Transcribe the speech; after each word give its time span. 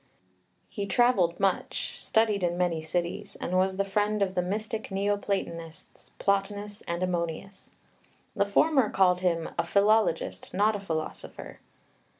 He 0.67 0.87
travelled 0.87 1.39
much, 1.39 1.93
studied 2.01 2.41
in 2.41 2.57
many 2.57 2.81
cities, 2.81 3.37
and 3.39 3.55
was 3.55 3.77
the 3.77 3.85
friend 3.85 4.23
of 4.23 4.33
the 4.33 4.41
mystic 4.41 4.89
Neoplatonists, 4.89 6.13
Plotinus 6.17 6.81
and 6.87 7.03
Ammonius. 7.03 7.69
The 8.35 8.47
former 8.47 8.89
called 8.89 9.21
him 9.21 9.49
"a 9.59 9.63
philologist, 9.67 10.55
not 10.55 10.75
a 10.75 10.79
philosopher." 10.79 11.59